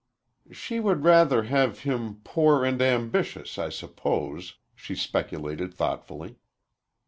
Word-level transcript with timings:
"She 0.49 0.79
would 0.79 1.03
rather 1.03 1.43
have 1.43 1.81
him 1.81 2.21
poor 2.23 2.65
and 2.65 2.81
ambitious, 2.81 3.59
I 3.59 3.69
suppose," 3.69 4.55
she 4.73 4.95
speculated 4.95 5.75
thoughtfully. 5.75 6.37